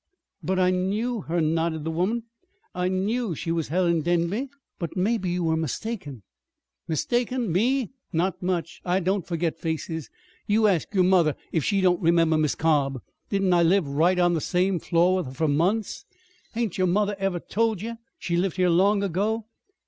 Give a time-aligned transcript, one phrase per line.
[0.41, 2.23] "But I knew her," nodded the woman.
[2.73, 6.23] "I knew she was Helen Denby." "But maybe you were mistaken."
[6.87, 7.51] "Mistaken?
[7.51, 7.91] Me?
[8.11, 8.81] Not much!
[8.83, 10.09] I don't furgit faces.
[10.47, 13.03] You ask yer mother if she don't remember Mis' Cobb.
[13.29, 16.03] Didn't I live right on the same floor with her fur months?
[16.55, 19.45] Hain't yer mother ever told ye she lived here long ago?"